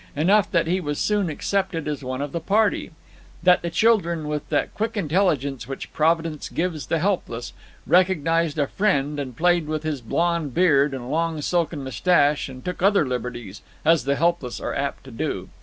[0.15, 2.89] Enough that he was soon accepted as one of the party;
[3.43, 7.53] that the children, with that quick intelligence which Providence gives the helpless,
[7.85, 12.81] recognized a friend, and played with his blond beard and long silken mustache, and took
[12.81, 15.49] other liberties as the helpless are apt to do.